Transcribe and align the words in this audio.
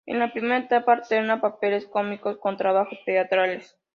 En 0.07 0.17
la 0.17 0.33
primera 0.33 0.57
etapa 0.57 0.93
alterna 0.93 1.41
papeles 1.41 1.85
cómicos 1.85 2.37
con 2.39 2.57
trabajos 2.57 2.97
teatrales. 3.05 3.77